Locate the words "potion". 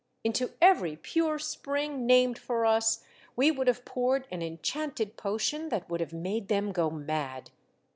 5.15-5.69